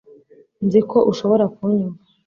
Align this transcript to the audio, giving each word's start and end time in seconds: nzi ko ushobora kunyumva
nzi 0.65 0.79
ko 0.89 0.97
ushobora 1.11 1.45
kunyumva 1.55 2.01